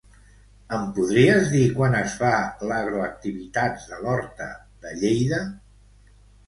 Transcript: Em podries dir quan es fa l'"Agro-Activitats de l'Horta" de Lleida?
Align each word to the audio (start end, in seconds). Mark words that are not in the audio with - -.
Em 0.77 0.87
podries 0.95 1.51
dir 1.51 1.67
quan 1.75 1.99
es 1.99 2.17
fa 2.23 2.33
l'"Agro-Activitats 2.65 3.87
de 3.93 4.03
l'Horta" 4.05 4.53
de 4.87 4.99
Lleida? 5.05 5.49